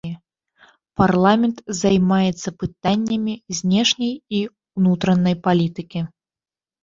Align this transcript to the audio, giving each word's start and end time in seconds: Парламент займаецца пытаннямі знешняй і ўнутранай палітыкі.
Парламент 0.99 1.59
займаецца 1.81 2.49
пытаннямі 2.63 3.33
знешняй 3.59 4.13
і 4.37 4.39
ўнутранай 4.77 5.35
палітыкі. 5.49 6.01